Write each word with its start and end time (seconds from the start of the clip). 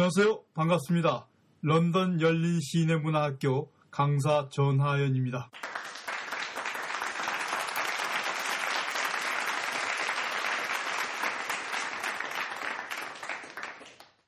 안녕하세요. 0.00 0.44
반갑습니다. 0.54 1.26
런던 1.60 2.20
열린 2.20 2.60
시인의 2.60 3.00
문화학교 3.00 3.72
강사 3.90 4.48
전하연입니다. 4.48 5.50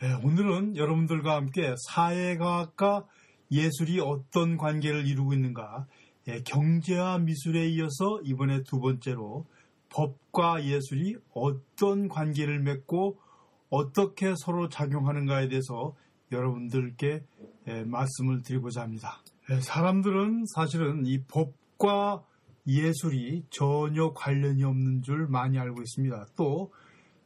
네, 0.01 0.12
오늘은 0.25 0.77
여러분들과 0.77 1.37
함께 1.37 1.73
사회과학과 1.87 3.07
예술이 3.52 4.00
어떤 4.00 4.57
관계를 4.57 5.07
이루고 5.07 5.34
있는가, 5.34 5.87
예, 6.27 6.43
경제와 6.43 7.18
미술에 7.18 7.68
이어서 7.68 8.21
이번에 8.24 8.65
두 8.65 8.80
번째로 8.80 9.46
법과 9.91 10.65
예술이 10.65 11.15
어떤 11.32 12.09
관계를 12.09 12.59
맺고 12.59 13.21
어떻게 13.70 14.34
서로 14.37 14.69
작용하는가에 14.69 15.48
대해서 15.48 15.95
여러분들께 16.33 17.23
예, 17.69 17.84
말씀을 17.84 18.43
드리고자 18.43 18.83
합니다. 18.83 19.23
예, 19.51 19.60
사람들은 19.60 20.45
사실은 20.55 21.06
이 21.06 21.23
법과 21.24 22.24
예술이 22.66 23.45
전혀 23.51 24.12
관련이 24.12 24.62
없는 24.65 25.02
줄 25.02 25.27
많이 25.27 25.59
알고 25.59 25.80
있습니다. 25.80 26.27
또 26.37 26.73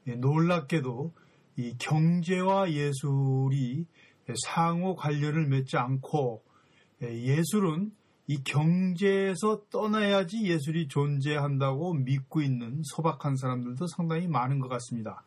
예, 0.06 0.14
놀랍게도 0.14 1.12
이 1.56 1.76
경제와 1.78 2.70
예술이 2.72 3.86
상호 4.44 4.96
관련을 4.96 5.46
맺지 5.46 5.76
않고 5.76 6.42
예술은 7.02 7.92
이 8.26 8.42
경제에서 8.42 9.62
떠나야지 9.70 10.44
예술이 10.44 10.88
존재한다고 10.88 11.92
믿고 11.94 12.40
있는 12.40 12.80
소박한 12.84 13.36
사람들도 13.36 13.86
상당히 13.86 14.26
많은 14.26 14.60
것 14.60 14.68
같습니다. 14.68 15.22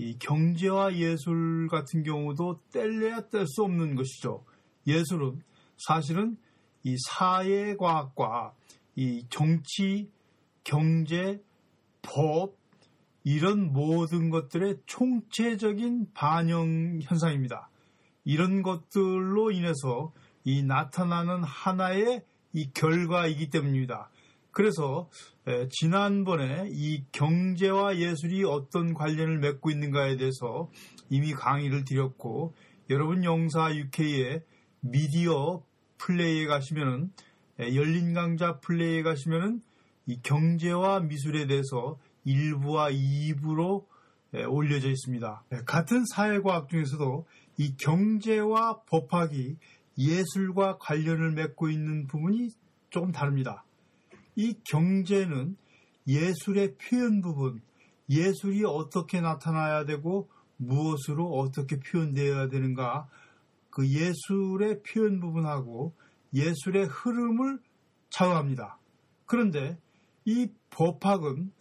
이 0.00 0.16
경제와 0.18 0.96
예술 0.96 1.68
같은 1.68 2.02
경우도 2.02 2.62
뗄래야 2.72 3.28
뗄 3.28 3.46
수 3.46 3.62
없는 3.64 3.96
것이죠. 3.96 4.44
예술은 4.86 5.42
사실은 5.76 6.38
이 6.84 6.96
사회과학과 7.06 8.54
이 8.96 9.26
정치, 9.28 10.10
경제, 10.64 11.42
법, 12.00 12.56
이런 13.24 13.74
모든 13.74 14.30
것들의 14.30 14.78
총체적인 14.86 16.12
반영 16.14 17.00
현상입니다. 17.02 17.68
이런 18.24 18.62
것들로 18.62 19.50
인해서 19.50 20.14
이 20.44 20.62
나타나는 20.62 21.44
하나의 21.44 22.24
이 22.54 22.70
결과이기 22.72 23.50
때문입니다. 23.50 24.08
그래서 24.52 25.08
지난번에 25.70 26.68
이 26.70 27.04
경제와 27.12 27.96
예술이 27.96 28.44
어떤 28.44 28.94
관련을 28.94 29.38
맺고 29.38 29.70
있는가에 29.70 30.16
대해서 30.16 30.70
이미 31.08 31.32
강의를 31.32 31.84
드렸고 31.84 32.54
여러분 32.90 33.24
영사 33.24 33.74
UK의 33.74 34.42
미디어 34.80 35.62
플레이에 35.98 36.46
가시면은 36.46 37.12
열린 37.58 38.14
강좌 38.14 38.58
플레이에 38.60 39.02
가시면은 39.02 39.60
이 40.06 40.20
경제와 40.22 41.00
미술에 41.00 41.46
대해서 41.46 41.98
1부와 42.26 42.92
2부로 42.92 43.86
올려져 44.48 44.88
있습니다. 44.88 45.44
같은 45.66 46.04
사회과학 46.14 46.68
중에서도 46.68 47.26
이 47.58 47.76
경제와 47.76 48.82
법학이 48.88 49.56
예술과 49.98 50.78
관련을 50.78 51.32
맺고 51.32 51.68
있는 51.68 52.06
부분이 52.06 52.48
조금 52.88 53.12
다릅니다. 53.12 53.64
이 54.36 54.54
경제는 54.64 55.56
예술의 56.06 56.76
표현 56.76 57.20
부분, 57.20 57.60
예술이 58.08 58.64
어떻게 58.64 59.20
나타나야 59.20 59.84
되고 59.84 60.28
무엇으로 60.56 61.38
어떻게 61.38 61.78
표현되어야 61.78 62.48
되는가, 62.48 63.08
그 63.70 63.88
예술의 63.88 64.82
표현 64.82 65.20
부분하고 65.20 65.94
예술의 66.34 66.86
흐름을 66.86 67.60
좌우합니다. 68.10 68.78
그런데 69.26 69.78
이 70.24 70.48
법학은 70.70 71.52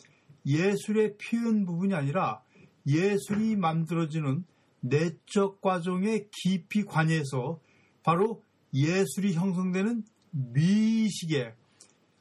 예술의 0.46 1.18
표현 1.18 1.66
부분이 1.66 1.94
아니라 1.94 2.42
예술이 2.88 3.56
만들어지는 3.56 4.44
내적 4.82 5.62
과정에 5.62 6.26
깊이 6.32 6.84
관여해서 6.84 7.60
바로 8.04 8.44
예술이 8.74 9.34
형성되는 9.34 10.04
미식의 10.32 11.54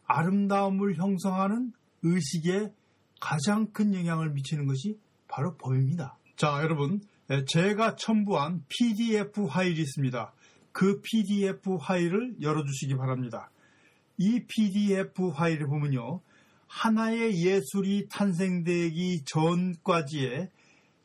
아름다움을 0.08 0.96
형성하는 0.96 1.72
의식에 2.02 2.72
가장 3.20 3.70
큰 3.72 3.94
영향을 3.94 4.30
미치는 4.30 4.66
것이 4.66 4.98
바로 5.28 5.56
법입니다. 5.56 6.16
자, 6.36 6.60
여러분, 6.62 7.00
제가 7.46 7.96
첨부한 7.96 8.64
PDF 8.68 9.46
파일이 9.46 9.80
있습니다. 9.82 10.32
그 10.72 11.00
PDF 11.02 11.78
파일을 11.78 12.36
열어주시기 12.40 12.96
바랍니다. 12.96 13.50
이 14.16 14.44
PDF 14.46 15.32
파일을 15.32 15.66
보면요. 15.66 16.20
하나의 16.66 17.44
예술이 17.44 18.08
탄생되기 18.08 19.24
전까지의 19.24 20.50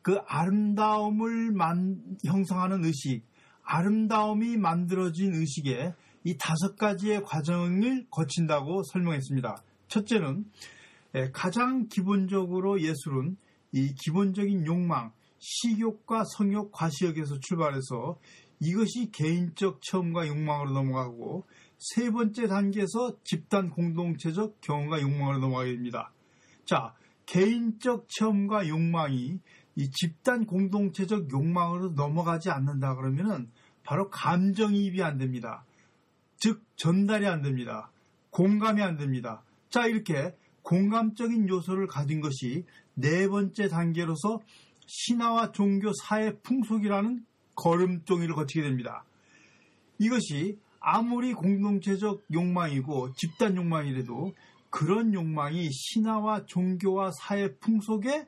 그 0.02 0.18
아름다움을 0.28 1.52
만, 1.52 2.02
형성하는 2.26 2.84
의식, 2.86 3.24
아름다움이 3.64 4.58
만들어진 4.58 5.34
의식에 5.34 5.94
이 6.24 6.38
다섯 6.38 6.76
가지의 6.76 7.24
과정을 7.24 8.08
거친다고 8.10 8.84
설명했습니다. 8.84 9.64
첫째는 9.88 10.46
가장 11.32 11.88
기본적으로 11.88 12.82
예술은 12.82 13.38
이 13.72 13.94
기본적인 13.94 14.66
욕망, 14.66 15.12
식욕과 15.40 16.24
성욕, 16.38 16.72
과시욕에서 16.72 17.40
출발해서 17.40 18.20
이것이 18.60 19.12
개인적 19.12 19.82
체험과 19.82 20.28
욕망으로 20.28 20.72
넘어가고 20.72 21.46
세 21.78 22.12
번째 22.12 22.48
단계에서 22.48 23.18
집단 23.26 23.70
공동체적 23.70 24.62
경험과 24.62 25.02
욕망으로 25.02 25.40
넘어가게 25.40 25.74
됩니다. 25.74 26.14
자, 26.66 26.96
개인적 27.26 28.08
체험과 28.08 28.70
욕망이 28.70 29.40
이 29.76 29.90
집단 29.92 30.46
공동체적 30.46 31.32
욕망으로 31.32 31.90
넘어가지 31.90 32.50
않는다 32.50 32.96
그러면은 32.96 33.52
바로 33.84 34.10
감정이입이 34.10 35.04
안 35.04 35.18
됩니다. 35.18 35.66
즉 36.44 36.62
전달이 36.76 37.26
안 37.26 37.42
됩니다. 37.42 37.90
공감이 38.30 38.82
안 38.82 38.98
됩니다. 38.98 39.44
자 39.70 39.88
이렇게 39.88 40.36
공감적인 40.64 41.48
요소를 41.48 41.88
가진 41.88 42.20
것이 42.20 42.66
네 42.96 43.30
번째 43.30 43.70
단계로서 43.70 44.42
신화와 44.86 45.54
종교 45.54 45.94
사회 45.94 46.36
풍속이라는 46.40 47.26
걸음종이를 47.56 48.36
거치게 48.36 48.62
됩니다. 48.62 49.06
이것이 50.00 50.60
아무리 50.82 51.34
공동체적 51.34 52.26
욕망이고 52.34 53.14
집단 53.14 53.56
욕망이라도 53.56 54.34
그런 54.70 55.14
욕망이 55.14 55.70
신화와 55.72 56.46
종교와 56.46 57.12
사회 57.22 57.56
풍속에 57.56 58.28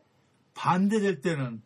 반대될 0.53 1.19
때는 1.19 1.61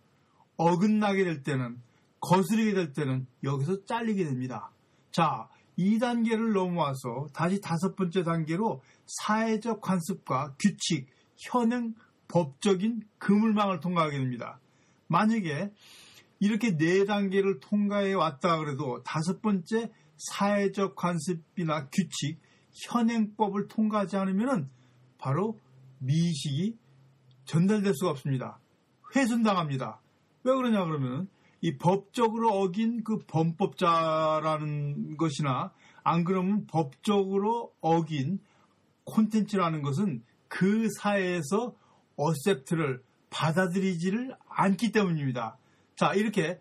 어긋나게 0.58 1.26
될 1.26 1.44
때는 1.44 1.80
거스르게 2.20 2.74
될 2.74 2.94
때는 2.94 3.28
여기서 3.44 3.86
잘리게 3.86 4.24
됩니다. 4.24 4.72
자, 5.12 5.48
2단계를 5.80 6.54
넘어와서 6.54 7.30
다시 7.34 7.62
다섯 7.62 7.96
번째 7.96 8.24
단계로 8.24 8.82
사회적 9.06 9.82
관습과 9.82 10.56
규칙, 10.60 11.08
현행, 11.38 11.96
법적인 12.28 13.04
그물망을 13.18 13.80
통과하게 13.80 14.18
됩니다. 14.18 14.60
만약에 15.08 15.72
이렇게 16.40 16.78
네 16.78 17.06
단계를 17.06 17.60
통과해 17.60 18.14
왔다 18.14 18.58
그래도 18.60 19.02
다섯 19.04 19.42
번째 19.42 19.92
사회적 20.18 20.96
관습이나 20.96 21.88
규칙, 21.88 22.40
현행법을 22.88 23.68
통과하지 23.68 24.18
않으면 24.18 24.70
바로 25.18 25.58
미식이 26.00 26.78
전달될 27.46 27.94
수가 27.96 28.12
없습니다. 28.12 28.60
훼손당합니다. 29.16 30.00
왜 30.44 30.54
그러냐 30.54 30.86
그러면 30.86 31.28
이 31.62 31.78
법적으로 31.78 32.50
어긴 32.52 33.04
그 33.04 33.20
범법자라는 33.28 35.18
것이나 35.18 35.74
안 36.04 36.24
그러면 36.24 36.66
법적으로 36.68 37.74
어긴 37.82 38.40
콘텐츠라는 39.04 39.82
것은 39.82 40.24
그 40.48 40.88
사회에서 40.98 41.76
어셉트를 42.16 43.04
받아들이지를 43.30 44.36
않기 44.48 44.92
때문입니다. 44.92 45.58
자, 45.96 46.14
이렇게 46.14 46.60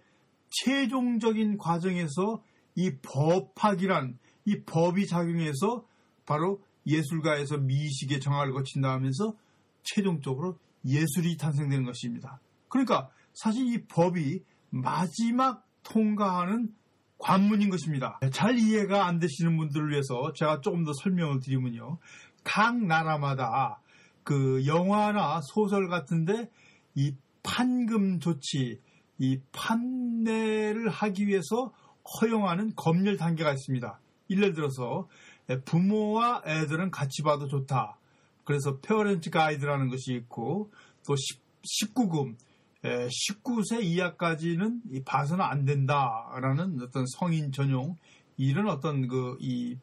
최종적인 0.50 1.58
과정에서 1.58 2.42
이 2.74 2.96
법학이란 3.02 4.18
이 4.44 4.62
법이 4.62 5.06
작용해서 5.06 5.84
바로 6.26 6.62
예술가에서 6.86 7.58
미식의 7.58 8.20
정화를 8.20 8.52
거친다 8.52 8.92
하면서 8.92 9.34
최종적으로 9.82 10.58
예술이 10.84 11.36
탄생되는 11.36 11.84
것입니다. 11.84 12.40
그러니까 12.68 13.10
사실 13.34 13.66
이 13.66 13.84
법이 13.86 14.42
마지막 14.70 15.66
통과하는 15.82 16.74
관문인 17.18 17.68
것입니다. 17.68 18.20
잘 18.32 18.58
이해가 18.58 19.06
안 19.06 19.18
되시는 19.18 19.56
분들을 19.56 19.90
위해서 19.90 20.32
제가 20.34 20.60
조금 20.60 20.84
더 20.84 20.92
설명을 21.02 21.40
드리면요. 21.40 21.98
각 22.44 22.76
나라마다 22.76 23.80
그 24.22 24.64
영화나 24.66 25.40
소설 25.42 25.88
같은데 25.88 26.50
이 26.94 27.14
판금 27.42 28.20
조치, 28.20 28.80
이 29.18 29.40
판매를 29.52 30.88
하기 30.88 31.26
위해서 31.26 31.72
허용하는 32.20 32.72
법률 32.76 33.16
단계가 33.16 33.52
있습니다. 33.52 33.98
예를 34.30 34.52
들어서 34.52 35.08
부모와 35.64 36.42
애들은 36.46 36.90
같이 36.90 37.22
봐도 37.22 37.48
좋다. 37.48 37.98
그래서 38.44 38.78
페어렌트 38.78 39.30
가이드라는 39.30 39.88
것이 39.88 40.14
있고 40.14 40.70
또 41.06 41.14
19금 41.14 42.36
19세 42.82 43.82
이하까지는 43.82 44.82
봐서는 45.04 45.44
안 45.44 45.64
된다라는 45.64 46.80
어떤 46.82 47.04
성인 47.06 47.52
전용 47.52 47.96
이런 48.36 48.68
어떤 48.68 49.08
그 49.08 49.36
이 49.40 49.78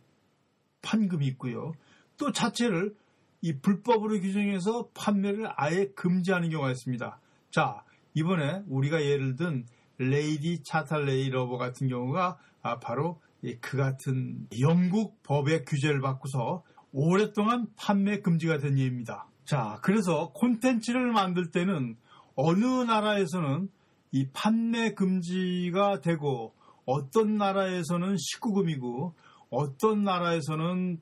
판금이 0.85 1.25
있고요. 1.27 1.73
또 2.17 2.31
자체를 2.31 2.95
이 3.41 3.59
불법으로 3.59 4.19
규정해서 4.21 4.89
판매를 4.93 5.49
아예 5.55 5.87
금지하는 5.95 6.49
경우가 6.49 6.71
있습니다. 6.71 7.19
자, 7.51 7.83
이번에 8.13 8.63
우리가 8.67 9.03
예를 9.03 9.35
든 9.35 9.65
Lady 9.97 10.63
Chatterley 10.63 11.29
Lover 11.29 11.57
같은 11.57 11.87
경우가 11.87 12.37
아, 12.61 12.79
바로 12.79 13.19
그 13.61 13.77
같은 13.77 14.47
영국 14.59 15.21
법의 15.23 15.65
규제를 15.65 16.01
받고서 16.01 16.63
오랫동안 16.91 17.67
판매 17.75 18.21
금지가 18.21 18.57
된 18.59 18.77
예입니다. 18.77 19.27
자, 19.43 19.79
그래서 19.83 20.31
콘텐츠를 20.33 21.11
만들 21.11 21.51
때는 21.51 21.97
어느 22.35 22.65
나라에서는 22.65 23.69
이 24.11 24.27
판매 24.31 24.93
금지가 24.93 26.01
되고 26.01 26.53
어떤 26.85 27.37
나라에서는 27.37 28.15
19금이고 28.15 29.13
어떤 29.49 30.03
나라에서는 30.03 31.01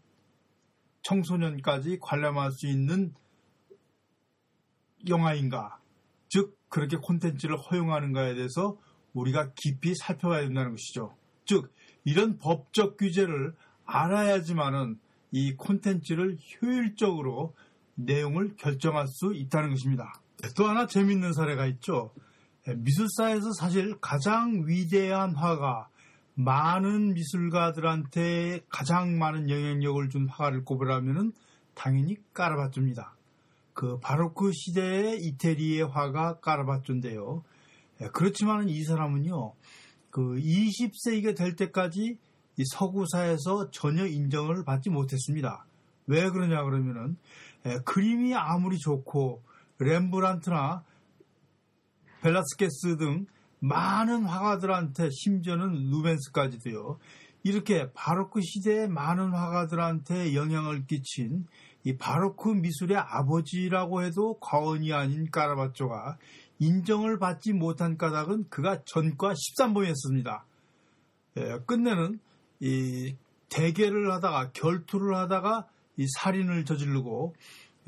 청소년까지 1.02 2.00
관람할 2.02 2.52
수 2.52 2.68
있는 2.68 3.14
영화인가 5.08 5.80
즉 6.30 6.58
그렇게 6.70 6.98
콘텐츠를 6.98 7.58
허용하는가에 7.58 8.36
대해서 8.36 8.78
우리가 9.14 9.52
깊이 9.56 9.94
살펴봐야 9.94 10.42
된다는 10.42 10.72
것이죠. 10.72 11.16
즉 11.46 11.72
이런 12.04 12.40
법적 12.40 12.98
규제를 12.98 13.54
알아야지만은 13.86 15.00
이 15.32 15.56
콘텐츠를 15.56 16.38
효율적으로 16.62 17.54
내용을 17.96 18.56
결정할 18.56 19.08
수 19.08 19.34
있다는 19.36 19.70
것입니다. 19.70 20.23
또 20.56 20.68
하나 20.68 20.88
재밌는 20.88 21.34
사례가 21.34 21.66
있죠. 21.68 22.14
미술사에서 22.66 23.52
사실 23.54 23.98
가장 24.00 24.64
위대한 24.66 25.36
화가 25.36 25.90
많은 26.36 27.14
미술가들한테 27.14 28.62
가장 28.70 29.18
많은 29.18 29.50
영향력을 29.50 30.10
준 30.10 30.28
화가를 30.30 30.64
꼽으라면 30.66 31.34
당연히 31.74 32.18
까르바조입니다. 32.34 33.16
그 33.74 34.00
바로크 34.00 34.52
시대의 34.54 35.20
이태리의 35.22 35.84
화가 35.88 36.40
까르바조인데요. 36.40 37.44
그렇지만 38.14 38.70
이 38.70 38.84
사람은요, 38.84 39.54
그 40.10 40.22
20세기가 40.36 41.36
될 41.36 41.56
때까지 41.56 42.18
서구사에서 42.72 43.72
전혀 43.72 44.06
인정을 44.06 44.64
받지 44.64 44.90
못했습니다. 44.90 45.66
왜 46.08 46.30
그러냐 46.30 46.64
그러면은 46.64 47.18
그림이 47.86 48.36
아무리 48.36 48.78
좋고 48.78 49.42
렘브란트나 49.84 50.84
벨라스케스 52.22 52.98
등 52.98 53.26
많은 53.60 54.26
화가들한테 54.26 55.10
심지어는 55.12 55.90
루벤스까지도요. 55.90 57.00
이렇게 57.44 57.92
바로크 57.94 58.42
시대의 58.42 58.88
많은 58.90 59.32
화가들한테 59.32 60.34
영향을 60.34 60.86
끼친 60.86 61.46
이 61.84 61.98
바로크 61.98 62.50
미술의 62.50 62.98
아버지라고 62.98 64.04
해도 64.04 64.38
과언이 64.40 64.94
아닌 64.94 65.30
까라바쪼가 65.30 66.18
인정을 66.60 67.20
받지 67.20 67.52
못한 67.52 67.98
까닭은 67.98 68.50
그가 68.50 68.84
전과 68.86 69.34
13범이었습니다. 69.34 70.44
예, 71.38 71.60
끝내는 71.66 72.20
이 72.62 73.16
대계를 73.50 74.12
하다가 74.14 74.52
결투를 74.52 75.16
하다가 75.16 75.68
이 75.98 76.06
살인을 76.20 76.64
저지르고 76.64 77.36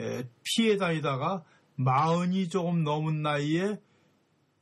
예, 0.01 0.27
피해 0.43 0.77
다니다가 0.77 1.43
마흔이 1.75 2.49
조금 2.49 2.83
넘은 2.83 3.21
나이에 3.21 3.79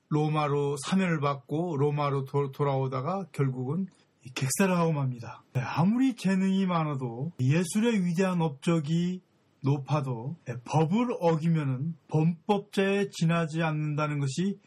로마로 0.09 0.75
사면을 0.85 1.19
받고 1.19 1.77
로마로 1.77 2.25
도, 2.25 2.51
돌아오다가 2.51 3.25
결국은 3.31 3.87
객사를 4.35 4.75
하고 4.75 4.93
맙니다. 4.93 5.43
네, 5.53 5.61
아무리 5.61 6.15
재능이 6.15 6.65
많아도 6.65 7.31
예술의 7.39 8.05
위대한 8.05 8.41
업적이 8.41 9.21
높아도 9.61 10.35
네, 10.45 10.55
법을 10.63 11.17
어기면은 11.19 11.95
범법자에 12.09 13.09
지나지 13.11 13.61
않는다는 13.61 14.19
것이 14.19 14.59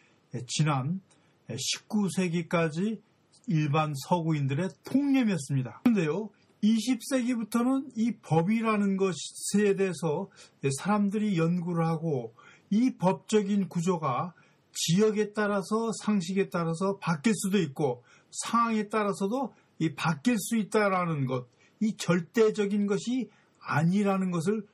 지난 0.46 1.00
19세기까지 1.48 3.00
일반 3.46 3.94
서구인들의 4.08 4.68
통념이었습니다. 4.84 5.82
그런데요, 5.84 6.30
20세기부터는 6.74 7.92
이 7.96 8.16
법이라는 8.22 8.96
것에 8.96 9.76
대해서 9.76 10.28
사람들이 10.78 11.38
연구를 11.38 11.86
하고 11.86 12.34
이 12.70 12.96
법적인 12.96 13.68
구조가 13.68 14.34
지역에 14.72 15.32
따라서 15.32 15.90
상식에 16.02 16.50
따라서 16.50 16.98
바뀔 16.98 17.32
수도 17.34 17.58
있고 17.58 18.02
상황에 18.30 18.88
따라서도 18.88 19.54
이 19.78 19.94
바뀔 19.94 20.38
수 20.38 20.56
있다라는 20.56 21.26
것, 21.26 21.46
이 21.80 21.96
절대적인 21.96 22.86
것이 22.86 23.30
아니라는 23.60 24.30
것을 24.30 24.66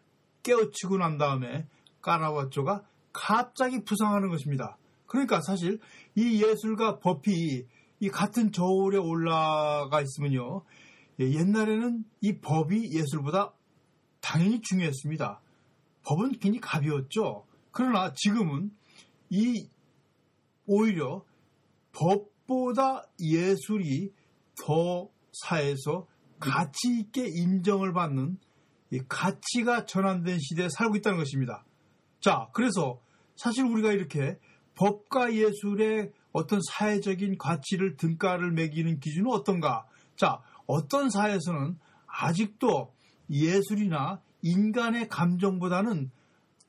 깨우치고 0.43 0.99
난 0.99 1.19
다음에 1.19 1.67
까라와조가 2.01 2.83
갑자기 3.13 3.85
부상하는 3.85 4.29
것입니다. 4.31 4.77
그러니까 5.07 5.41
사실 5.41 5.79
이 6.15 6.43
예술과 6.43 6.99
법이 6.99 7.67
이 8.01 8.09
같은 8.09 8.51
저울에 8.51 8.99
올라가 8.99 10.01
있으면요. 10.01 10.63
예, 11.21 11.31
옛날에는 11.31 12.05
이 12.21 12.39
법이 12.39 12.93
예술보다 12.93 13.53
당연히 14.21 14.61
중요했습니다. 14.61 15.41
법은 16.05 16.39
괜히 16.39 16.61
가벼웠죠. 16.61 17.47
그러나 17.71 18.13
지금은 18.15 18.71
이 19.31 19.69
오히려 20.67 21.25
법보다 21.93 23.05
예술이 23.21 24.13
더 24.65 25.09
사회에서 25.33 26.07
가치 26.39 26.99
있게 26.99 27.27
인정을 27.27 27.93
받는 27.93 28.39
가치가 29.09 29.87
전환된 29.87 30.39
시대에 30.39 30.69
살고 30.69 30.97
있다는 30.97 31.19
것입니다. 31.19 31.65
자, 32.21 32.49
그래서 32.53 33.01
사실 33.37 33.65
우리가 33.65 33.93
이렇게 33.93 34.39
법과 34.75 35.35
예술의 35.35 36.13
어떤 36.33 36.61
사회적인 36.71 37.39
가치를 37.39 37.97
등가를 37.97 38.53
매기는 38.53 39.01
기준은 39.01 39.31
어떤가? 39.31 39.87
자, 40.17 40.41
어떤 40.73 41.11
사회에서는 41.11 41.79
아직도 42.07 42.95
예술이나 43.29 44.23
인간의 44.41 45.09
감정보다는 45.09 46.11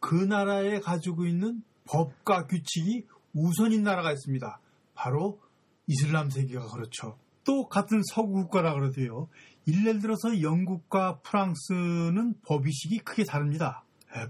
그 0.02 0.16
나라에 0.16 0.82
가지고 0.82 1.26
있는 1.26 1.64
법과 1.86 2.48
규칙이 2.48 3.06
우선인 3.34 3.84
나라가 3.84 4.12
있습니다. 4.12 4.60
바로 4.94 5.40
이슬람 5.88 6.30
세계가 6.30 6.68
그렇죠. 6.68 7.18
또 7.46 7.70
같은 7.70 8.02
서구 8.14 8.34
국가라 8.34 8.74
그러도요. 8.74 9.30
예를 9.68 10.00
들어서 10.00 10.42
영국과 10.42 11.20
프랑스는 11.20 12.36
법의식이 12.46 13.00
크게 13.00 13.24
다릅니다. 13.24 13.86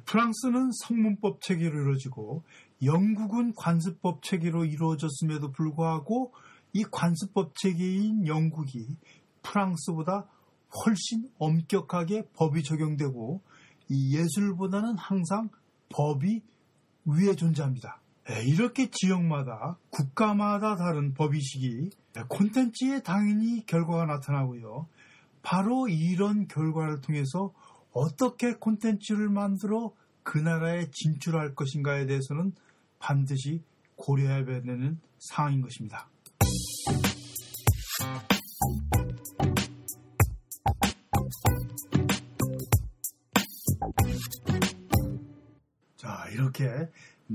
프랑스는 0.06 0.70
성문법 0.84 1.42
체계로 1.42 1.82
이루어지고 1.82 2.44
영국은 2.84 3.54
관습법 3.56 4.22
체계로 4.22 4.66
이루어졌음에도 4.66 5.52
불구하고 5.52 6.32
이 6.74 6.84
관습법 6.84 7.56
체계인 7.56 8.28
영국이 8.28 8.98
프랑스보다 9.44 10.28
훨씬 10.86 11.30
엄격하게 11.38 12.30
법이 12.34 12.64
적용되고 12.64 13.42
이 13.90 14.18
예술보다는 14.18 14.98
항상 14.98 15.50
법이 15.90 16.42
위에 17.06 17.36
존재합니다. 17.36 18.02
예, 18.30 18.44
이렇게 18.46 18.90
지역마다 18.90 19.78
국가마다 19.90 20.76
다른 20.76 21.14
법의식이 21.14 21.90
콘텐츠에 22.30 23.02
당연히 23.02 23.66
결과가 23.66 24.06
나타나고요. 24.06 24.88
바로 25.42 25.90
이런 25.90 26.48
결과를 26.48 27.02
통해서 27.02 27.54
어떻게 27.92 28.54
콘텐츠를 28.54 29.30
만들어 29.30 29.92
그 30.24 30.38
나라에 30.38 30.90
진출할 30.90 31.54
것인가에 31.54 32.06
대해서는 32.06 32.54
반드시 32.98 33.62
고려해야 33.98 34.46
되는 34.46 35.00
사항인 35.20 35.62
것입니다. 35.62 36.10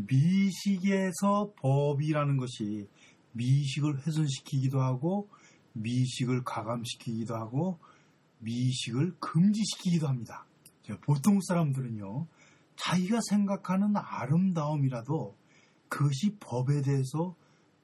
미식에서 0.07 1.53
법이라는 1.57 2.37
것이 2.37 2.89
미식을 3.33 4.07
훼손시키기도 4.07 4.81
하고 4.81 5.29
미식을 5.73 6.45
가감시키기도 6.45 7.35
하고 7.35 7.79
미식을 8.39 9.17
금지시키기도 9.19 10.09
합니다. 10.09 10.47
보통 11.03 11.41
사람들은요, 11.41 12.27
자기가 12.77 13.19
생각하는 13.29 13.95
아름다움이라도 13.97 15.37
그것이 15.89 16.37
법에 16.41 16.83
대해서 16.83 17.35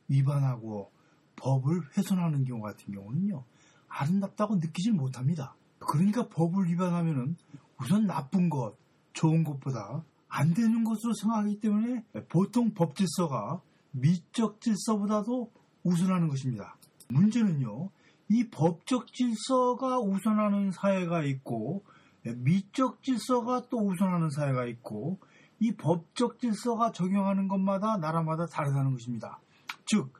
위반하고 0.08 0.92
법을 1.36 1.96
훼손하는 1.96 2.44
경우 2.44 2.62
같은 2.62 2.94
경우는요. 2.94 3.44
아름답다고 3.88 4.56
느끼질 4.56 4.92
못합니다. 4.92 5.56
그러니까 5.78 6.28
법을 6.28 6.68
위반하면은 6.68 7.36
우선 7.80 8.06
나쁜 8.06 8.48
것, 8.48 8.76
좋은 9.12 9.44
것보다 9.44 10.04
안 10.36 10.52
되는 10.52 10.82
것으로 10.82 11.14
생각하기 11.14 11.60
때문에 11.60 12.04
보통 12.28 12.74
법 12.74 12.96
질서가 12.96 13.60
미적 13.92 14.60
질서보다도 14.60 15.52
우선하는 15.84 16.26
것입니다. 16.28 16.76
문제는요, 17.08 17.90
이 18.30 18.48
법적 18.50 19.12
질서가 19.12 20.00
우선하는 20.00 20.72
사회가 20.72 21.22
있고, 21.22 21.84
미적 22.24 23.04
질서가 23.04 23.66
또 23.70 23.78
우선하는 23.78 24.30
사회가 24.30 24.66
있고, 24.66 25.20
이 25.60 25.76
법적 25.76 26.40
질서가 26.40 26.90
적용하는 26.90 27.46
것마다 27.46 27.96
나라마다 27.98 28.46
다르다는 28.46 28.90
것입니다. 28.90 29.38
즉, 29.86 30.12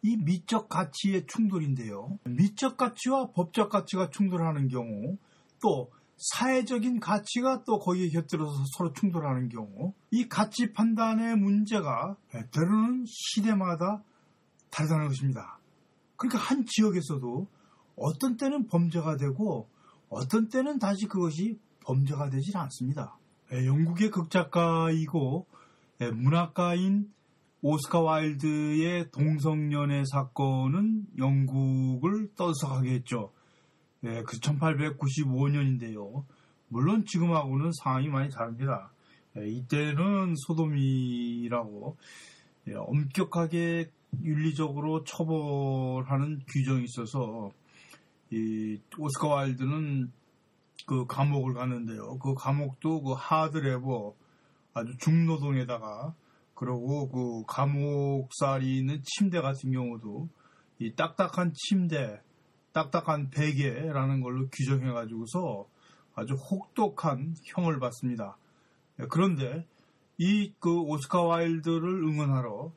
이 0.00 0.16
미적 0.16 0.70
가치의 0.70 1.26
충돌인데요. 1.26 2.18
미적 2.24 2.78
가치와 2.78 3.32
법적 3.32 3.68
가치가 3.68 4.08
충돌하는 4.08 4.68
경우, 4.68 5.18
또 5.60 5.90
사회적인 6.18 6.98
가치가 6.98 7.62
또 7.64 7.78
거기에 7.78 8.08
곁들어서 8.08 8.52
서로 8.76 8.92
충돌하는 8.92 9.48
경우, 9.48 9.94
이 10.10 10.28
가치 10.28 10.72
판단의 10.72 11.36
문제가 11.36 12.16
때로는 12.52 13.04
시대마다 13.06 14.02
다르다는 14.70 15.06
것입니다. 15.08 15.58
그러니까 16.16 16.38
한 16.40 16.66
지역에서도 16.66 17.46
어떤 17.96 18.36
때는 18.36 18.66
범죄가 18.66 19.16
되고 19.16 19.68
어떤 20.08 20.48
때는 20.48 20.78
다시 20.78 21.06
그것이 21.06 21.58
범죄가 21.84 22.30
되질 22.30 22.56
않습니다. 22.56 23.16
영국의 23.52 24.10
극작가이고 24.10 25.46
문학가인 26.14 27.12
오스카 27.62 28.00
와일드의 28.00 29.10
동성연애 29.10 30.02
사건은 30.04 31.06
영국을 31.16 32.34
떠들썩하게 32.36 32.94
했죠. 32.94 33.32
네, 34.00 34.22
그 34.22 34.38
1895년인데요. 34.38 36.24
물론 36.68 37.04
지금하고는 37.04 37.72
상황이 37.72 38.08
많이 38.08 38.30
다릅니다. 38.30 38.92
네, 39.32 39.48
이때는 39.48 40.34
소돔이라고 40.36 41.96
네, 42.64 42.74
엄격하게 42.74 43.90
윤리적으로 44.22 45.04
처벌하는 45.04 46.40
규정이 46.46 46.84
있어서 46.84 47.50
이 48.30 48.78
오스카 48.98 49.26
와일드는 49.26 50.12
그 50.86 51.06
감옥을 51.06 51.54
갔는데요. 51.54 52.18
그 52.18 52.34
감옥도 52.34 53.02
그 53.02 53.12
하드레버 53.12 54.14
아주 54.74 54.96
중노동에다가 54.98 56.14
그리고 56.54 57.08
그 57.08 57.44
감옥살이 57.46 58.78
있는 58.78 59.02
침대 59.04 59.40
같은 59.40 59.72
경우도 59.72 60.28
이 60.78 60.94
딱딱한 60.94 61.52
침대, 61.54 62.20
딱딱한 62.78 63.30
베개라는 63.30 64.20
걸로 64.20 64.46
규정해가지고서 64.50 65.66
아주 66.14 66.34
혹독한 66.34 67.34
형을 67.44 67.80
받습니다. 67.80 68.36
네, 68.96 69.06
그런데 69.10 69.66
이 70.18 70.52
그 70.60 70.80
오스카 70.82 71.22
와일드를 71.22 72.04
응원하러 72.04 72.72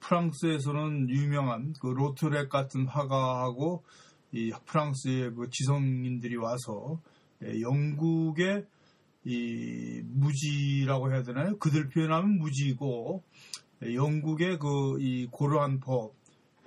프랑스에서는 0.00 1.10
유명한 1.10 1.74
그 1.80 1.88
로트렉 1.88 2.48
같은 2.48 2.86
화가하고 2.86 3.84
이 4.32 4.52
프랑스의 4.66 5.34
그 5.34 5.48
지성인들이 5.50 6.36
와서 6.36 7.00
영국의 7.42 8.66
이 9.24 10.02
무지라고 10.04 11.12
해야 11.12 11.22
되나요? 11.22 11.56
그들 11.58 11.88
표현하면 11.88 12.38
무지고 12.38 13.22
영국의 13.82 14.58
그 14.58 14.98
이 14.98 15.26
고러한 15.30 15.80
법, 15.80 16.14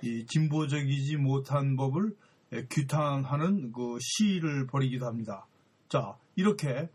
이 0.02 0.24
진보적이지 0.26 1.16
못한 1.16 1.76
법을 1.76 2.14
규탄하는 2.70 3.72
그 3.72 3.98
시위를 4.00 4.66
벌이기도 4.66 5.06
합니다. 5.06 5.46
자, 5.88 6.16
이렇게 6.36 6.88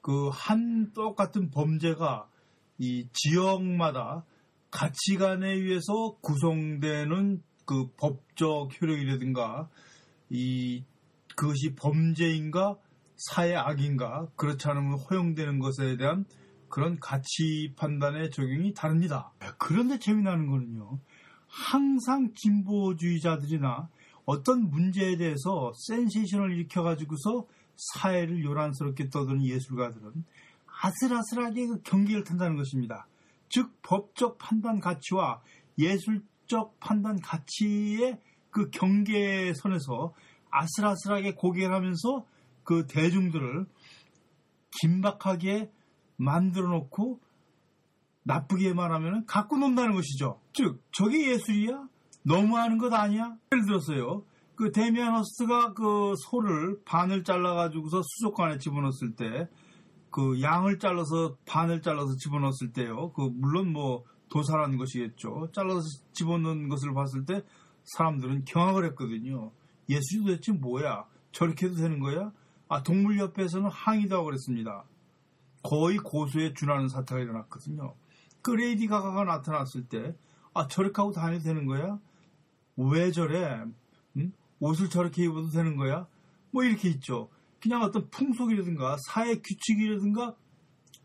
그 0.00 0.30
한 0.30 0.92
똑같은 0.94 1.50
범죄가 1.50 2.28
이 2.78 3.08
지역마다 3.12 4.24
가치관에 4.70 5.52
의해서 5.52 6.16
구성되는 6.22 7.42
그 7.64 7.90
법적 7.98 8.80
효력이라든가 8.80 9.68
이 10.30 10.84
그것이 11.36 11.74
범죄인가 11.74 12.76
사회 13.16 13.54
악인가 13.54 14.28
그렇지 14.36 14.68
않으면 14.68 14.98
허용되는 14.98 15.58
것에 15.58 15.96
대한 15.96 16.24
그런 16.68 16.98
가치 17.00 17.74
판단의 17.76 18.30
적용이 18.30 18.74
다릅니다. 18.74 19.32
그런데 19.58 19.98
재미나는 19.98 20.46
거는요. 20.46 20.98
항상 21.48 22.32
진보주의자들이나 22.34 23.88
어떤 24.28 24.68
문제에 24.68 25.16
대해서 25.16 25.72
센세이션을 25.86 26.52
일으켜가지고서 26.52 27.46
사회를 27.94 28.44
요란스럽게 28.44 29.08
떠드는 29.08 29.42
예술가들은 29.42 30.22
아슬아슬하게 30.66 31.66
그 31.66 31.82
경계를 31.82 32.24
탄다는 32.24 32.56
것입니다. 32.56 33.06
즉 33.48 33.72
법적 33.80 34.36
판단 34.36 34.80
가치와 34.80 35.40
예술적 35.78 36.78
판단 36.78 37.18
가치의 37.20 38.20
그 38.50 38.68
경계선에서 38.68 40.12
아슬아슬하게 40.50 41.32
고개를 41.32 41.74
하면서 41.74 42.26
그 42.64 42.86
대중들을 42.86 43.64
긴박하게 44.82 45.70
만들어 46.16 46.68
놓고 46.68 47.18
나쁘게 48.24 48.74
말하면 48.74 49.24
갖고 49.24 49.56
논다는 49.56 49.94
것이죠. 49.94 50.38
즉, 50.52 50.82
저게 50.92 51.30
예술이야? 51.30 51.88
너무하는 52.28 52.76
것 52.76 52.92
아니야? 52.92 53.36
예를 53.52 53.64
들었어요. 53.64 54.22
그 54.54 54.70
데미안 54.70 55.14
허스트가 55.14 55.72
그 55.72 56.14
소를 56.18 56.78
반을 56.84 57.24
잘라가지고서 57.24 58.02
수족관에 58.02 58.58
집어넣었을 58.58 59.16
때, 59.16 59.48
그 60.10 60.42
양을 60.42 60.78
잘라서 60.78 61.36
반을 61.46 61.80
잘라서 61.80 62.16
집어넣었을 62.16 62.72
때요. 62.74 63.12
그 63.12 63.22
물론 63.32 63.72
뭐 63.72 64.04
도사라는 64.28 64.76
것이겠죠. 64.76 65.50
잘라서 65.54 65.80
집어넣은 66.12 66.68
것을 66.68 66.92
봤을 66.92 67.24
때 67.24 67.42
사람들은 67.84 68.44
경악을 68.44 68.84
했거든요. 68.86 69.52
예술이 69.88 70.24
도대체 70.24 70.52
뭐야? 70.52 71.06
저렇게 71.32 71.66
해도 71.66 71.76
되는 71.76 71.98
거야? 71.98 72.30
아, 72.68 72.82
동물협회에서는 72.82 73.70
항의도 73.70 74.16
하고 74.16 74.26
그랬습니다. 74.26 74.84
거의 75.62 75.96
고소에 75.96 76.52
준하는 76.52 76.88
사태가 76.88 77.22
일어났거든요. 77.22 77.94
그 78.42 78.50
레이디 78.50 78.86
가가가 78.86 79.24
나타났을 79.24 79.88
때, 79.88 80.14
아, 80.52 80.66
저렇게 80.68 80.94
하고 80.96 81.12
다녀도 81.12 81.44
되는 81.44 81.64
거야? 81.64 81.98
왜 82.78 83.10
저래? 83.10 83.64
응? 84.16 84.32
옷을 84.60 84.88
저렇게 84.88 85.24
입어도 85.24 85.50
되는 85.50 85.76
거야? 85.76 86.06
뭐 86.52 86.62
이렇게 86.62 86.88
있죠. 86.90 87.28
그냥 87.60 87.82
어떤 87.82 88.08
풍속이라든가 88.08 88.96
사회 89.08 89.34
규칙이라든가 89.34 90.34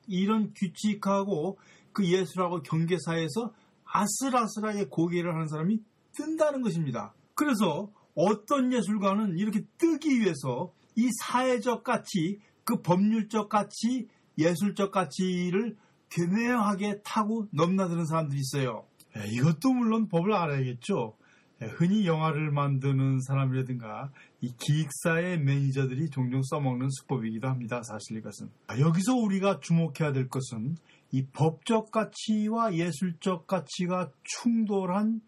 이런 0.08 0.54
규칙하고 0.54 1.58
그 1.92 2.06
예술하고 2.06 2.62
경계사에서 2.62 3.54
아슬아슬하게 3.86 4.86
고개를 4.86 5.34
하는 5.34 5.48
사람이 5.48 5.80
뜬다는 6.16 6.62
것입니다. 6.62 7.14
그래서 7.34 7.92
어떤 8.16 8.72
예술가는 8.72 9.38
이렇게 9.38 9.64
뜨기 9.78 10.20
위해서 10.20 10.72
이 10.96 11.10
사회적 11.24 11.84
가치, 11.84 12.40
그 12.64 12.82
법률적 12.82 13.50
가치, 13.50 14.08
예술적 14.38 14.92
가치를 14.92 15.76
교묘하게 16.12 17.02
타고 17.02 17.48
넘나드는 17.52 18.06
사람들이 18.06 18.40
있어요. 18.40 18.86
예, 19.18 19.28
이것도 19.28 19.74
물론 19.74 20.08
법을 20.08 20.34
알아야겠죠. 20.34 21.16
예, 21.62 21.68
흔히 21.68 22.06
영화를 22.06 22.52
만드는 22.52 23.22
사람이라든가 23.22 24.12
이 24.42 24.54
기획사의 24.58 25.40
매니저들이 25.40 26.10
종종 26.10 26.42
써먹는 26.44 26.90
수법이기도 26.90 27.48
합니다. 27.48 27.82
사실 27.84 28.18
이것은. 28.18 28.50
아, 28.68 28.80
여기서 28.80 29.16
우리가 29.16 29.60
주목해야 29.60 30.12
될 30.12 30.28
것은 30.30 30.76
이 31.12 31.26
법적 31.28 31.92
가치와 31.92 32.74
예술적 32.76 33.48
가치가 33.48 34.12
충돌한 34.24 35.22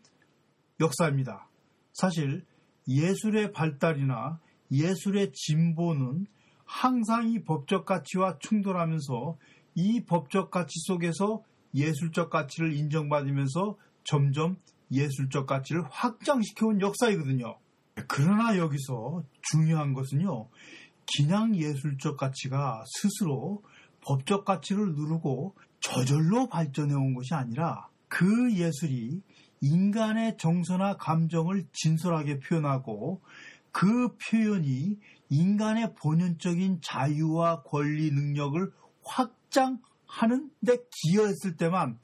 역사입니다. 0.79 1.48
사실 1.94 2.44
예술의 2.88 3.51
발달이나 3.51 4.39
예술의 4.72 5.32
진보는 5.34 6.25
항상 6.65 7.29
이 7.29 7.44
법적 7.44 7.86
가치와 7.86 8.39
충돌하면서 8.39 9.38
이 9.75 10.03
법적 10.05 10.51
가치 10.51 10.74
속에서 10.88 11.44
예술적 11.75 12.29
가치를 12.29 12.74
인정받으면서 12.74 13.77
점점 14.03 14.58
예술적 14.91 15.47
가치를 15.47 15.83
확장시켜온 15.89 16.81
역사이거든요. 16.81 17.57
그러나 18.07 18.57
여기서 18.57 19.23
중요한 19.41 19.93
것은요, 19.93 20.49
그냥 21.17 21.55
예술적 21.55 22.17
가치가 22.17 22.83
스스로 22.99 23.63
법적 24.01 24.45
가치를 24.45 24.93
누르고 24.93 25.55
저절로 25.79 26.47
발전해 26.47 26.93
온 26.93 27.13
것이 27.13 27.33
아니라 27.33 27.87
그 28.07 28.53
예술이 28.53 29.21
인간의 29.61 30.37
정서나 30.37 30.97
감정을 30.97 31.65
진솔하게 31.73 32.39
표현하고 32.39 33.21
그 33.71 34.15
표현이 34.17 34.97
인간의 35.29 35.95
본연적인 35.95 36.79
자유와 36.81 37.63
권리 37.63 38.11
능력을 38.11 38.71
확장하는 39.03 40.49
데 40.65 40.77
기여했을 40.91 41.57
때만 41.57 41.99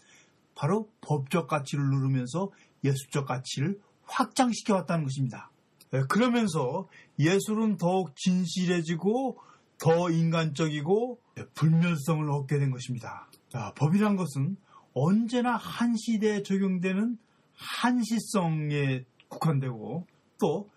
바로 0.55 0.89
법적 1.01 1.47
가치를 1.47 1.83
누르면서 1.83 2.51
예술적 2.83 3.27
가치를 3.27 3.79
확장시켜 4.03 4.75
왔다는 4.75 5.03
것입니다. 5.03 5.51
예, 5.93 6.01
그러면서 6.09 6.87
예술은 7.19 7.77
더욱 7.77 8.15
진실해지고 8.15 9.37
더 9.79 10.09
인간적이고 10.09 11.19
불멸성을 11.55 12.29
얻게 12.29 12.59
된 12.59 12.71
것입니다. 12.71 13.27
자, 13.49 13.73
법이란 13.75 14.15
것은 14.15 14.57
언제나 14.93 15.55
한 15.55 15.95
시대에 15.95 16.43
적용되는 16.43 17.17
한시성에 17.53 19.05
국한되고 19.29 20.07
또 20.39 20.69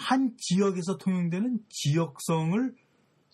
한 0.00 0.34
지역에서 0.38 0.96
통용되는 0.96 1.60
지역성을 1.68 2.74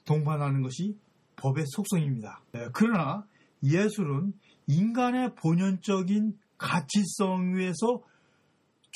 동반하는 0.05 0.63
것이 0.63 0.99
법의 1.37 1.65
속성입니다. 1.69 2.43
네, 2.53 2.69
그러나 2.73 3.25
예술은 3.63 4.33
인간의 4.67 5.37
본연적인 5.37 6.37
가치성 6.59 7.55
위에서 7.55 8.03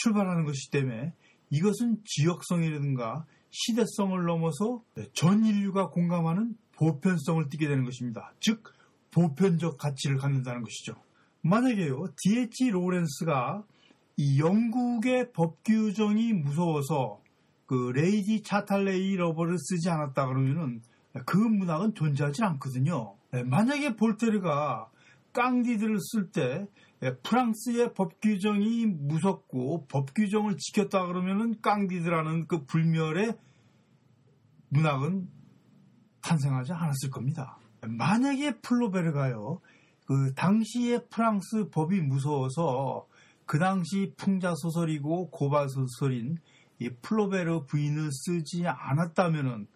출발하는 0.03 0.45
것이기 0.45 0.71
때문에 0.71 1.13
이것은 1.51 1.99
지역성이라든가 2.05 3.25
시대성을 3.51 4.25
넘어서 4.25 4.83
전 5.13 5.45
인류가 5.45 5.89
공감하는 5.89 6.55
보편성을 6.77 7.49
띠게 7.49 7.69
되는 7.69 7.85
것입니다. 7.85 8.33
즉 8.41 8.63
보편적 9.11 9.77
가치를 9.77 10.17
갖는다는 10.19 10.63
것이죠. 10.63 10.95
만약에요, 11.43 12.07
D.H. 12.23 12.71
로렌스가 12.71 13.65
이 14.17 14.39
영국의 14.39 15.33
법 15.33 15.65
규정이 15.65 16.33
무서워서 16.35 17.21
그 17.67 17.93
Lady 17.95 18.43
Chatterley 18.43 19.17
Lover를 19.17 19.57
쓰지 19.59 19.89
않았다 19.89 20.27
그러면은 20.27 20.83
그 21.25 21.37
문학은 21.37 21.95
존재하지 21.95 22.43
않거든요. 22.45 23.15
네, 23.33 23.43
만약에 23.43 23.97
볼테르가 23.97 24.89
Candide를 25.33 25.99
쓸 26.01 26.31
때 26.31 26.67
프랑스의 27.23 27.95
법 27.95 28.21
규정이 28.21 28.87
무섭고 28.87 29.87
법 29.87 30.13
규정을 30.15 30.57
지켰다 30.59 31.07
그러면은 31.07 31.61
Candide라는 31.63 32.47
그 32.47 32.67
불멸의 32.67 33.39
문학은 34.69 35.29
탄생하지 36.21 36.73
않았을 36.73 37.11
겁니다. 37.11 37.59
만약에 37.87 38.61
플로베르가요, 38.61 39.61
그 40.05 40.35
당시의 40.35 41.07
프랑스 41.09 41.71
법이 41.71 42.03
무서워서 42.03 43.07
그 43.47 43.59
당시 43.59 44.13
풍자 44.17 44.55
소설이고 44.55 45.31
고발 45.31 45.69
소설인 45.69 46.37
이 46.79 46.91
보바리 46.91 47.65
부인을 47.67 48.11
쓰지 48.13 48.67
않았다면은 48.67 49.67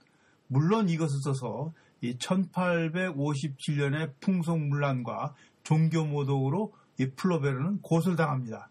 물론 0.49 0.89
이것을 0.89 1.21
써서 1.25 1.73
1857년의 2.03 4.13
풍속문란과 4.21 5.35
종교모독으로 5.63 6.75
이 6.99 7.11
플로베르는 7.11 7.83
고소당합니다. 7.83 8.71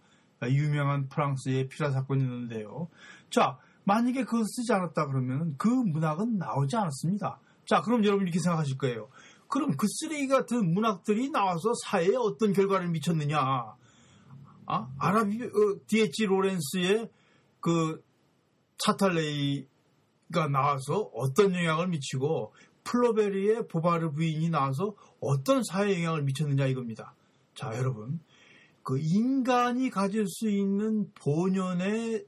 유명한 0.49 1.07
프랑스의 1.07 1.69
필화 1.69 1.91
사건이 1.91 2.21
있는데요. 2.23 2.89
자, 3.29 3.57
만약에 3.85 4.23
그것을 4.23 4.45
쓰지 4.47 4.73
않았다 4.73 5.07
그러면 5.07 5.55
그 5.57 5.67
문학은 5.67 6.37
나오지 6.37 6.75
않았습니다. 6.75 7.39
자, 7.65 7.81
그럼 7.81 8.03
여러분 8.05 8.25
이렇게 8.25 8.39
생각하실 8.39 8.77
거예요. 8.77 9.09
그럼 9.47 9.75
그 9.77 9.87
쓰레기 9.87 10.27
같은 10.27 10.73
문학들이 10.73 11.29
나와서 11.29 11.73
사회에 11.85 12.15
어떤 12.15 12.53
결과를 12.53 12.89
미쳤느냐? 12.89 13.37
아? 14.65 14.87
아라비, 14.97 15.43
어, 15.43 15.79
D.H. 15.87 16.25
로렌스의 16.25 17.09
그 17.59 18.03
차탈레이가 18.77 20.47
나와서 20.51 21.09
어떤 21.13 21.53
영향을 21.53 21.87
미치고 21.87 22.53
플로베리의 22.83 23.67
보바르 23.67 24.11
부인이 24.11 24.49
나와서 24.49 24.95
어떤 25.19 25.63
사회 25.63 25.93
영향을 25.93 26.23
미쳤느냐 26.23 26.65
이겁니다. 26.65 27.13
자, 27.55 27.77
여러분. 27.77 28.19
그 28.83 28.99
인간이 28.99 29.89
가질 29.89 30.27
수 30.27 30.49
있는 30.49 31.09
본연의 31.15 32.25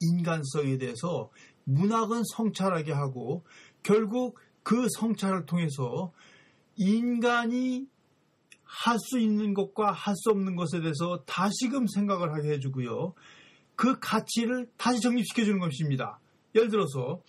인간성에 0.00 0.78
대해서 0.78 1.30
문학은 1.64 2.22
성찰하게 2.34 2.92
하고 2.92 3.44
결국 3.82 4.38
그 4.62 4.86
성찰을 4.98 5.44
통해서 5.44 6.12
인간이 6.76 7.86
할 8.64 8.98
수 8.98 9.18
있는 9.18 9.54
것과 9.54 9.92
할 9.92 10.14
수 10.14 10.30
없는 10.30 10.56
것에 10.56 10.80
대해서 10.80 11.24
다시금 11.26 11.86
생각을 11.86 12.32
하게 12.34 12.50
해주고요. 12.52 13.14
그 13.76 13.98
가치를 13.98 14.70
다시 14.76 15.00
정립시켜주는 15.00 15.58
것입니다. 15.58 16.20
예를 16.54 16.68
들어서 16.68 17.22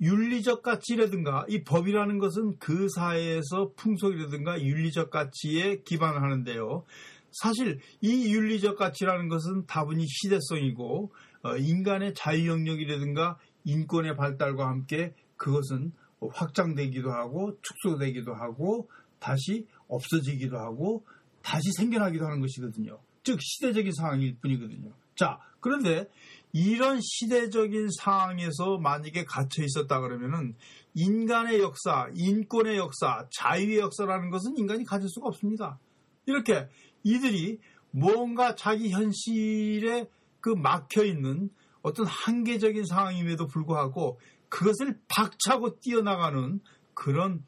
윤리적 0.00 0.62
가치라든가 0.62 1.44
이 1.48 1.62
법이라는 1.62 2.18
것은 2.18 2.58
그 2.58 2.88
사회에서 2.88 3.72
풍속이라든가 3.76 4.62
윤리적 4.62 5.10
가치에 5.10 5.82
기반을 5.82 6.22
하는데요. 6.22 6.84
사실 7.32 7.78
이 8.00 8.32
윤리적 8.34 8.76
가치라는 8.76 9.28
것은 9.28 9.66
다분히 9.66 10.06
시대성이고 10.06 11.12
어, 11.42 11.56
인간의 11.56 12.14
자유 12.14 12.48
영역이라든가 12.48 13.38
인권의 13.64 14.16
발달과 14.16 14.66
함께 14.66 15.14
그것은 15.36 15.92
확장되기도 16.32 17.10
하고 17.10 17.58
축소되기도 17.62 18.34
하고 18.34 18.90
다시 19.18 19.66
없어지기도 19.88 20.58
하고 20.58 21.04
다시 21.42 21.72
생겨나기도 21.72 22.24
하는 22.24 22.40
것이거든요. 22.40 22.98
즉 23.22 23.38
시대적인 23.40 23.92
상황일 23.92 24.36
뿐이거든요. 24.40 24.92
자, 25.14 25.38
그런데 25.60 26.08
이런 26.52 27.00
시대적인 27.00 27.88
상황에서 27.98 28.78
만약에 28.78 29.24
갇혀 29.24 29.62
있었다 29.62 30.00
그러면은 30.00 30.54
인간의 30.94 31.60
역사, 31.60 32.08
인권의 32.14 32.76
역사, 32.76 33.26
자유의 33.32 33.78
역사라는 33.78 34.30
것은 34.30 34.56
인간이 34.56 34.84
가질 34.84 35.08
수가 35.08 35.28
없습니다. 35.28 35.78
이렇게 36.26 36.68
이들이 37.04 37.58
뭔가 37.92 38.54
자기 38.54 38.90
현실에 38.90 40.08
그 40.40 40.50
막혀 40.50 41.04
있는 41.04 41.50
어떤 41.82 42.06
한계적인 42.06 42.84
상황임에도 42.84 43.46
불구하고 43.46 44.18
그것을 44.48 44.98
박차고 45.08 45.80
뛰어나가는 45.80 46.60
그런 46.94 47.44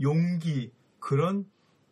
용기, 0.00 0.70
그런 0.98 1.46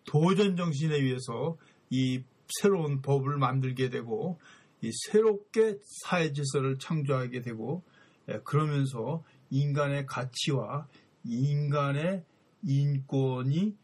도전 0.04 0.56
정신에 0.56 0.96
의해서 0.96 1.56
이 1.90 2.22
새로운 2.60 3.02
법을 3.02 3.38
만들게 3.38 3.88
되고 3.88 4.38
이 4.38 4.61
새롭게 4.90 5.78
사회 6.02 6.32
질서를 6.32 6.78
창조하게 6.78 7.42
되고 7.42 7.82
예, 8.28 8.40
그러면서 8.44 9.22
인간의 9.50 10.06
가치와 10.06 10.88
인간의 11.24 12.24
인권이 12.64 13.76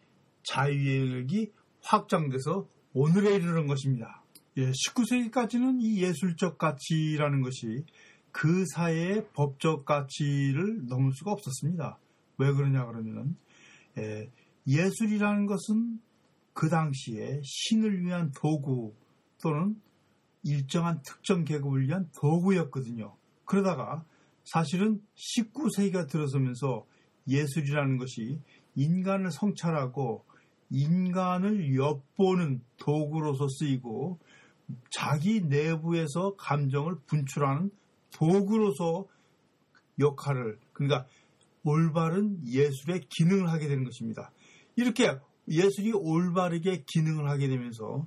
자유의 0.44 1.00
영역이 1.00 1.52
확장돼서 1.82 2.68
오늘에 2.94 3.37
이르는 3.37 3.66
것입니다. 3.66 4.22
예, 4.56 4.70
19세기까지는 4.70 5.80
이 5.80 6.02
예술적 6.02 6.58
가치라는 6.58 7.42
것이 7.42 7.84
그 8.32 8.64
사회의 8.74 9.26
법적 9.32 9.84
가치를 9.84 10.87
넘을 10.87 11.12
수가 11.12 11.32
없었습니다. 11.32 11.98
왜 12.38 12.52
그러냐 12.52 12.87
그러면 12.87 13.37
예, 13.98 14.30
예술이라는 14.66 15.46
것은 15.46 16.00
그 16.52 16.68
당시에 16.68 17.40
신을 17.44 18.02
위한 18.02 18.32
도구 18.32 18.94
또는 19.40 19.80
일정한 20.42 21.03
특정 21.03 21.44
계급을 21.44 21.87
위한 21.87 22.11
도구였거든요. 22.20 23.16
그러다가 23.44 24.05
사실은 24.44 25.01
19세기가 25.14 26.09
들어서면서 26.09 26.87
예술이라는 27.29 27.98
것이 27.98 28.40
인간을 28.74 29.31
성찰하고 29.31 30.24
인간을 30.70 31.77
엿보는 31.77 32.62
도구로서 32.77 33.46
쓰이고 33.48 34.18
자기 34.90 35.40
내부에서 35.40 36.37
감정을 36.37 36.96
분출하는 37.07 37.70
도구로서 38.12 39.07
역할을 39.98 40.59
그러니까 40.72 41.07
올바른 41.64 42.38
예술의 42.46 43.07
기능을 43.09 43.51
하게 43.51 43.68
되는 43.68 43.85
것입니다. 43.85 44.31
이렇게 44.77 45.18
예술이 45.48 45.92
올바르게 45.92 46.85
기능을 46.87 47.29
하게 47.29 47.48
되면서 47.48 48.07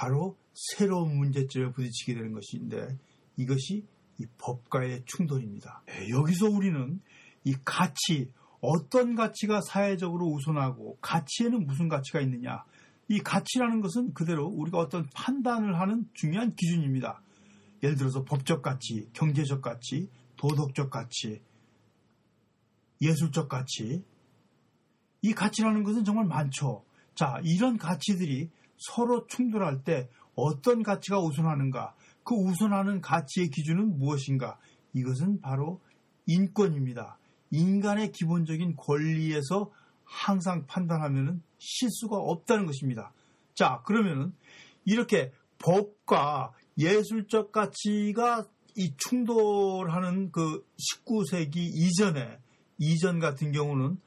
바로 0.00 0.38
새로운 0.54 1.18
문제점에 1.18 1.72
부딪히게 1.72 2.14
되는 2.14 2.32
것인데 2.32 2.98
이것이 3.36 3.84
이 4.18 4.24
법과의 4.38 5.02
충돌입니다. 5.04 5.82
네, 5.86 6.08
여기서 6.08 6.46
우리는 6.48 7.02
이 7.44 7.54
가치, 7.66 8.32
어떤 8.62 9.14
가치가 9.14 9.60
사회적으로 9.60 10.26
우선하고 10.26 10.96
가치에는 11.02 11.66
무슨 11.66 11.88
가치가 11.90 12.22
있느냐. 12.22 12.64
이 13.08 13.18
가치라는 13.18 13.82
것은 13.82 14.14
그대로 14.14 14.46
우리가 14.46 14.78
어떤 14.78 15.06
판단을 15.14 15.78
하는 15.78 16.08
중요한 16.14 16.54
기준입니다. 16.54 17.20
예를 17.82 17.96
들어서 17.96 18.24
법적 18.24 18.62
가치, 18.62 19.06
경제적 19.12 19.60
가치, 19.60 20.08
도덕적 20.36 20.88
가치, 20.88 21.42
예술적 23.02 23.50
가치. 23.50 24.02
이 25.20 25.34
가치라는 25.34 25.82
것은 25.82 26.04
정말 26.04 26.24
많죠. 26.24 26.86
자, 27.14 27.38
이런 27.44 27.76
가치들이 27.76 28.48
서로 28.80 29.26
충돌할 29.26 29.84
때 29.84 30.08
어떤 30.34 30.82
가치가 30.82 31.20
우선하는가? 31.20 31.94
그 32.24 32.34
우선하는 32.34 33.00
가치의 33.00 33.50
기준은 33.50 33.98
무엇인가? 33.98 34.58
이것은 34.94 35.40
바로 35.40 35.80
인권입니다. 36.26 37.18
인간의 37.50 38.12
기본적인 38.12 38.76
권리에서 38.76 39.70
항상 40.04 40.66
판단하면 40.66 41.42
실수가 41.58 42.16
없다는 42.16 42.66
것입니다. 42.66 43.12
자, 43.54 43.82
그러면은 43.84 44.32
이렇게 44.84 45.32
법과 45.58 46.52
예술적 46.78 47.52
가치가 47.52 48.44
이 48.76 48.94
충돌하는 48.96 50.32
그 50.32 50.64
19세기 50.78 51.56
이전에 51.56 52.38
이전 52.78 53.18
같은 53.18 53.52
경우는 53.52 53.98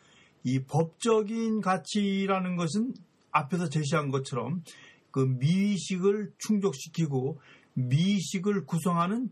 이 0.43 0.63
법적인 0.63 1.61
가치라는 1.61 2.55
것은 2.55 2.93
앞에서 3.33 3.69
제시한 3.69 4.09
것처럼 4.09 4.63
그 5.11 5.19
미식을 5.19 6.33
충족시키고 6.39 7.39
미식을 7.73 8.65
구성하는 8.65 9.29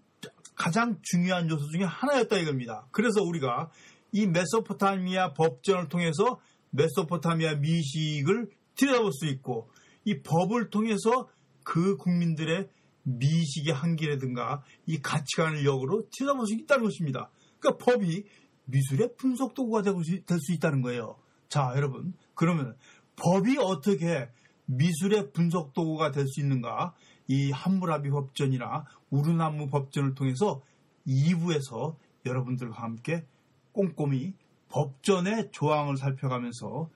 가장 0.55 0.99
중요한 1.01 1.49
요소 1.49 1.69
중에 1.69 1.83
하나였다 1.83 2.37
이겁니다. 2.37 2.87
그래서 2.91 3.23
우리가 3.23 3.71
이 4.11 4.27
메소포타미아 4.27 5.33
법전을 5.33 5.87
통해서 5.87 6.39
메소포타미아 6.71 7.55
미식을 7.55 8.49
들여다볼 8.75 9.11
수 9.13 9.25
있고 9.27 9.69
이 10.05 10.21
법을 10.21 10.69
통해서 10.69 11.29
그 11.63 11.95
국민들의 11.97 12.67
미식의 13.03 13.73
한계라든가 13.73 14.63
이 14.85 14.99
가치관을 14.99 15.65
역으로 15.65 16.07
들여다볼 16.11 16.45
수 16.47 16.53
있다는 16.55 16.83
것입니다. 16.83 17.31
그러니까 17.59 17.85
법이 17.85 18.25
미술의 18.65 19.15
분석 19.17 19.53
도구가 19.53 19.81
될 19.81 19.93
수 20.39 20.53
있다는 20.53 20.81
거예요. 20.81 21.17
자, 21.49 21.73
여러분. 21.75 22.13
그러면 22.33 22.75
법이 23.15 23.57
어떻게 23.59 24.29
미술의 24.65 25.31
분석 25.33 25.73
도구가 25.73 26.11
될 26.11 26.27
수 26.27 26.39
있는가? 26.39 26.93
이 27.27 27.51
함무라비 27.51 28.09
법전이나 28.09 28.85
우르나무 29.09 29.67
법전을 29.67 30.15
통해서 30.15 30.61
2부에서 31.07 31.95
여러분들과 32.25 32.83
함께 32.83 33.25
꼼꼼히 33.71 34.33
법전의 34.69 35.49
조항을 35.51 35.97
살펴가면서 35.97 36.89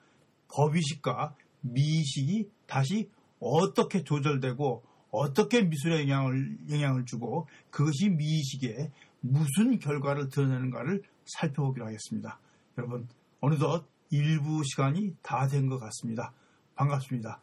법의식과 0.48 1.34
미의식이 1.62 2.48
다시 2.66 3.10
어떻게 3.40 4.04
조절되고 4.04 4.84
어떻게 5.10 5.62
미술에 5.62 6.02
영향을, 6.02 6.58
영향을 6.70 7.04
주고 7.06 7.46
그것이 7.70 8.10
미의식에 8.10 8.90
무슨 9.20 9.78
결과를 9.78 10.28
드러내는가를 10.28 11.02
살펴보기로 11.24 11.86
하겠습니다. 11.86 12.38
여러분, 12.78 13.08
어느덧 13.40 13.86
일부 14.10 14.62
시간이 14.64 15.16
다 15.22 15.46
된 15.48 15.68
것 15.68 15.78
같습니다. 15.78 16.32
반갑습니다. 16.74 17.40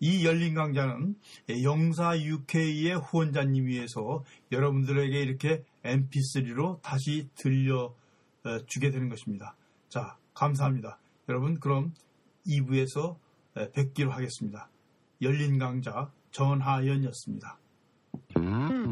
이 0.00 0.24
열린 0.24 0.54
강좌는 0.54 1.16
영사 1.62 2.18
UK의 2.18 2.94
후원자님 2.98 3.66
위해서 3.66 4.24
여러분들에게 4.50 5.20
이렇게 5.20 5.62
mp3로 5.82 6.80
다시 6.80 7.28
들려주게 7.34 8.90
되는 8.90 9.08
것입니다. 9.10 9.54
자, 9.88 10.16
감사합니다. 10.32 10.98
여러분, 11.28 11.60
그럼 11.60 11.92
2부에서 12.46 13.16
뵙기로 13.74 14.10
하겠습니다. 14.12 14.68
열린 15.20 15.58
강좌 15.58 16.10
전하연이었습니다. 16.32 17.58
음. 18.38 18.83